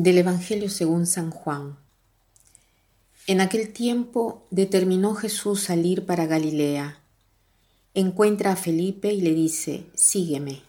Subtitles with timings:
[0.00, 1.76] Del Evangelio según San Juan.
[3.26, 7.02] En aquel tiempo determinó Jesús salir para Galilea.
[7.94, 10.62] Encuentra a Felipe y le dice, sígueme.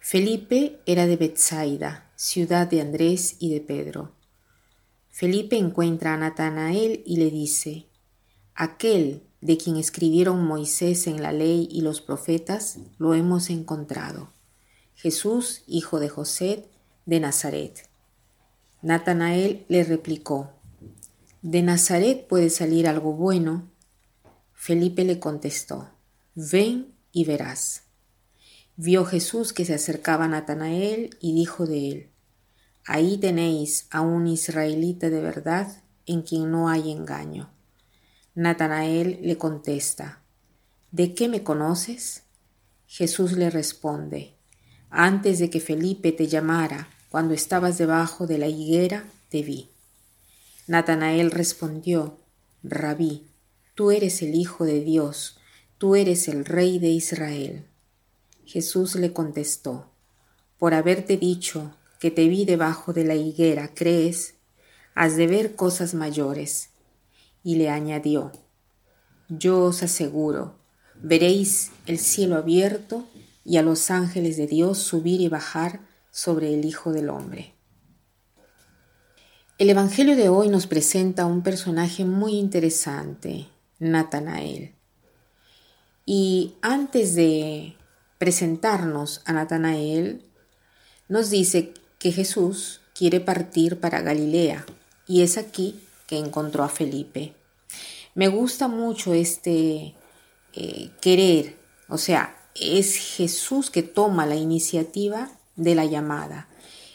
[0.00, 4.12] Felipe era de Bethsaida, ciudad de Andrés y de Pedro.
[5.08, 7.86] Felipe encuentra a Natanael y le dice,
[8.54, 14.28] aquel de quien escribieron Moisés en la ley y los profetas, lo hemos encontrado.
[14.94, 16.68] Jesús, hijo de José,
[17.06, 17.88] de Nazaret.
[18.82, 20.50] Natanael le replicó,
[21.40, 23.70] ¿De Nazaret puede salir algo bueno?
[24.52, 25.88] Felipe le contestó,
[26.34, 27.84] ven y verás.
[28.76, 32.10] Vio Jesús que se acercaba a Natanael y dijo de él,
[32.84, 37.50] Ahí tenéis a un israelita de verdad en quien no hay engaño.
[38.34, 40.22] Natanael le contesta,
[40.90, 42.24] ¿De qué me conoces?
[42.86, 44.34] Jesús le responde,
[44.90, 49.68] Antes de que Felipe te llamara, cuando estabas debajo de la higuera, te vi.
[50.66, 52.16] Natanael respondió,
[52.62, 53.26] Rabí,
[53.74, 55.38] tú eres el Hijo de Dios,
[55.76, 57.66] tú eres el Rey de Israel.
[58.46, 59.90] Jesús le contestó,
[60.56, 64.36] por haberte dicho que te vi debajo de la higuera, ¿crees?
[64.94, 66.70] Has de ver cosas mayores.
[67.44, 68.32] Y le añadió,
[69.28, 70.54] yo os aseguro,
[71.02, 73.06] veréis el cielo abierto
[73.44, 77.54] y a los ángeles de Dios subir y bajar sobre el Hijo del Hombre.
[79.58, 84.74] El Evangelio de hoy nos presenta un personaje muy interesante, Natanael.
[86.04, 87.76] Y antes de
[88.18, 90.24] presentarnos a Natanael,
[91.08, 94.66] nos dice que Jesús quiere partir para Galilea
[95.06, 97.34] y es aquí que encontró a Felipe.
[98.14, 99.94] Me gusta mucho este
[100.52, 101.56] eh, querer,
[101.88, 106.48] o sea, es Jesús que toma la iniciativa de la llamada.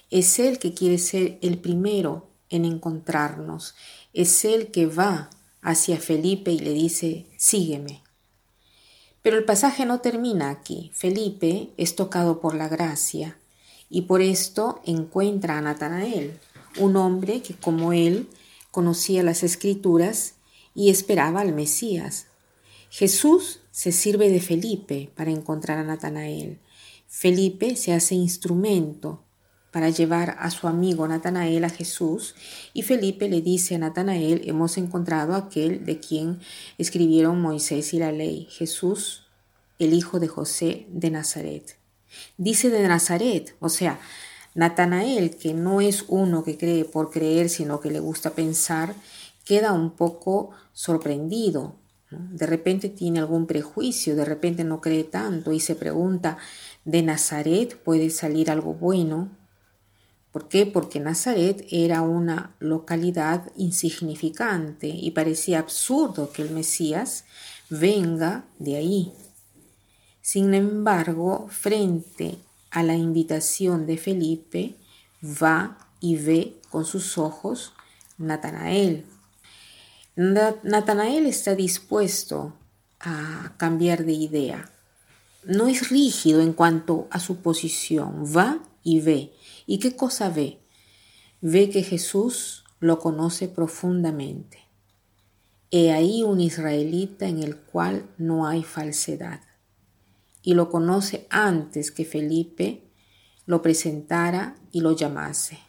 [0.10, 3.76] Es Él que quiere ser el primero en encontrarnos.
[4.14, 5.30] Es Él que va
[5.62, 8.02] hacia Felipe y le dice, sígueme.
[9.22, 10.92] Pero el pasaje no termina aquí.
[10.94, 13.38] Felipe es tocado por la gracia
[13.90, 16.40] y por esto encuentra a Natanael,
[16.78, 18.30] un hombre que como él
[18.72, 20.36] conocía las escrituras
[20.76, 22.28] y esperaba al Mesías.
[22.90, 26.60] Jesús se sirve de Felipe para encontrar a Natanael.
[27.08, 29.24] Felipe se hace instrumento
[29.72, 32.36] para llevar a su amigo Natanael a Jesús
[32.74, 36.40] y Felipe le dice a Natanael, hemos encontrado aquel de quien
[36.78, 39.28] escribieron Moisés y la ley, Jesús,
[39.80, 41.78] el hijo de José de Nazaret.
[42.38, 44.00] Dice de Nazaret, o sea,
[44.54, 48.96] Natanael, que no es uno que cree por creer, sino que le gusta pensar,
[49.46, 51.76] queda un poco sorprendido.
[52.10, 56.38] De repente tiene algún prejuicio, de repente no cree tanto y se pregunta,
[56.86, 59.30] de Nazaret puede salir algo bueno.
[60.32, 60.66] ¿Por qué?
[60.66, 67.26] Porque Nazaret era una localidad insignificante y parecía absurdo que el Mesías
[67.70, 69.14] venga de ahí.
[70.22, 72.38] Sin embargo, frente
[72.72, 74.76] a la invitación de Felipe,
[75.24, 77.74] va y ve con sus ojos
[78.18, 79.06] Natanael.
[80.18, 82.54] Natanael está dispuesto
[83.00, 84.72] a cambiar de idea
[85.48, 89.34] no es rígido en cuanto a su posición, va y ve.
[89.66, 90.60] ¿Y qué cosa ve?
[91.42, 94.60] Ve que Jesús lo conoce profundamente.
[95.72, 99.42] He ahí un israelita en el cual no hay falsedad.
[100.42, 102.84] Y lo conoce antes que Felipe
[103.46, 105.60] lo presentara y lo llamase.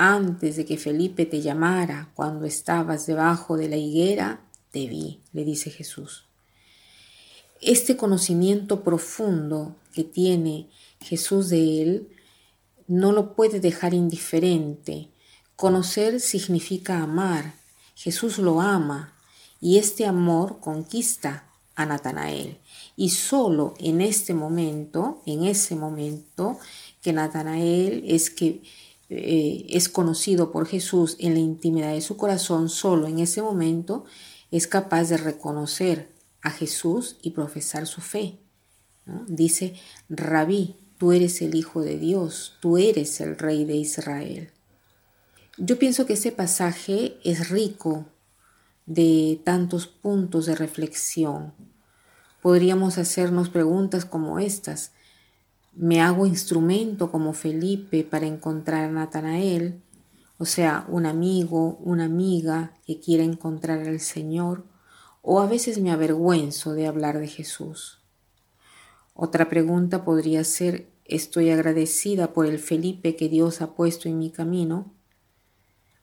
[0.00, 5.42] Antes de que Felipe te llamara cuando estabas debajo de la higuera, te vi, le
[5.42, 6.24] dice Jesús.
[7.60, 10.68] Este conocimiento profundo que tiene
[11.00, 12.08] Jesús de él
[12.86, 15.08] no lo puede dejar indiferente.
[15.56, 17.56] Conocer significa amar.
[17.96, 19.16] Jesús lo ama
[19.60, 22.58] y este amor conquista a Natanael.
[22.94, 26.56] Y solo en este momento, en ese momento
[27.02, 28.62] que Natanael es que
[29.10, 34.04] eh, es conocido por Jesús en la intimidad de su corazón, solo en ese momento
[34.50, 36.08] es capaz de reconocer
[36.42, 38.38] a Jesús y profesar su fe.
[39.26, 39.74] Dice,
[40.08, 44.50] Rabí, tú eres el Hijo de Dios, tú eres el Rey de Israel.
[45.56, 48.06] Yo pienso que ese pasaje es rico
[48.86, 51.52] de tantos puntos de reflexión.
[52.42, 54.92] Podríamos hacernos preguntas como estas.
[55.80, 59.80] ¿Me hago instrumento como Felipe para encontrar a Natanael?
[60.36, 64.64] O sea, un amigo, una amiga que quiera encontrar al Señor
[65.22, 68.00] o a veces me avergüenzo de hablar de Jesús.
[69.14, 74.32] Otra pregunta podría ser, ¿estoy agradecida por el Felipe que Dios ha puesto en mi
[74.32, 74.92] camino?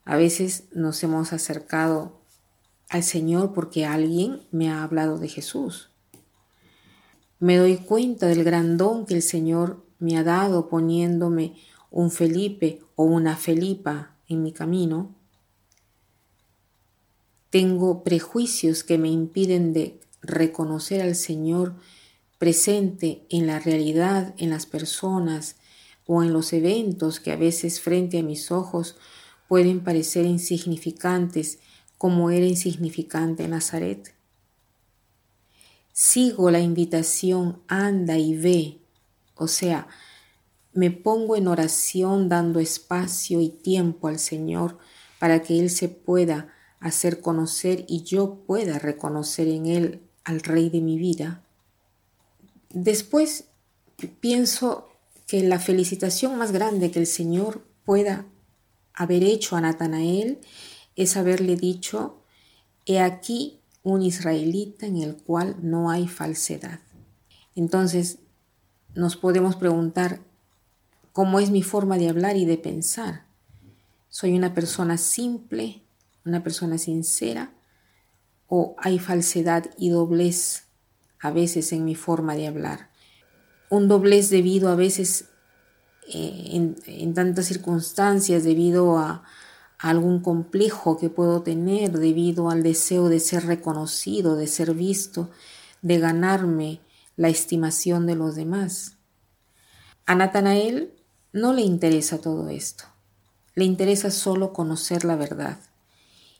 [0.05, 2.21] A veces nos hemos acercado
[2.87, 5.89] al Señor porque alguien me ha hablado de Jesús.
[7.45, 11.53] Me doy cuenta del gran don que el Señor me ha dado poniéndome
[11.91, 15.13] un Felipe o una Felipa en mi camino.
[17.51, 21.75] Tengo prejuicios que me impiden de reconocer al Señor
[22.39, 25.57] presente en la realidad, en las personas
[26.07, 28.97] o en los eventos que a veces frente a mis ojos
[29.47, 31.59] pueden parecer insignificantes
[31.99, 34.14] como era insignificante Nazaret.
[35.97, 38.79] Sigo la invitación, anda y ve,
[39.37, 39.87] o sea,
[40.73, 44.77] me pongo en oración dando espacio y tiempo al Señor
[45.19, 50.69] para que Él se pueda hacer conocer y yo pueda reconocer en Él al Rey
[50.69, 51.45] de mi vida.
[52.71, 53.45] Después
[54.19, 54.89] pienso
[55.27, 58.25] que la felicitación más grande que el Señor pueda
[58.93, 60.39] haber hecho a Natanael
[60.97, 62.17] es haberle dicho,
[62.85, 66.79] he aquí un israelita en el cual no hay falsedad.
[67.55, 68.17] Entonces
[68.95, 70.21] nos podemos preguntar,
[71.13, 73.25] ¿cómo es mi forma de hablar y de pensar?
[74.09, 75.83] ¿Soy una persona simple,
[76.25, 77.53] una persona sincera?
[78.47, 80.63] ¿O hay falsedad y doblez
[81.19, 82.89] a veces en mi forma de hablar?
[83.69, 85.25] Un doblez debido a veces
[86.11, 89.23] eh, en, en tantas circunstancias, debido a,
[89.85, 95.29] algún complejo que puedo tener debido al deseo de ser reconocido, de ser visto,
[95.83, 96.81] de ganarme
[97.15, 98.97] la estimación de los demás.
[100.07, 100.91] A Natanael
[101.33, 102.85] no le interesa todo esto,
[103.53, 105.59] le interesa solo conocer la verdad.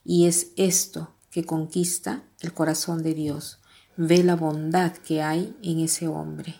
[0.03, 3.59] Y es esto que conquista el corazón de Dios,
[3.95, 6.55] ve la bondad que hay en ese hombre.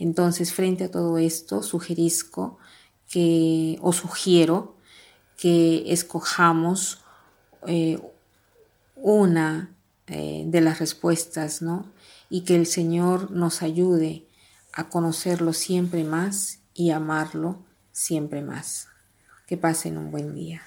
[0.00, 2.58] Entonces, frente a todo esto, sugerisco
[3.08, 4.73] que, o sugiero
[5.36, 7.02] que escojamos
[7.66, 7.98] eh,
[8.96, 9.74] una
[10.06, 11.90] eh, de las respuestas, ¿no?
[12.28, 14.26] Y que el Señor nos ayude
[14.72, 18.88] a conocerlo siempre más y amarlo siempre más.
[19.46, 20.62] Que pasen un buen día.